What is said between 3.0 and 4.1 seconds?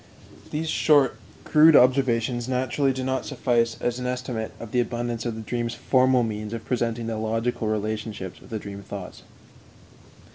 not suffice as an